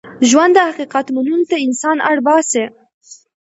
ژوند 0.29 0.51
د 0.55 0.59
حقیقت 0.69 1.05
منلو 1.15 1.47
ته 1.49 1.55
انسان 1.67 1.97
اړ 2.09 2.17
باسي. 2.25 2.63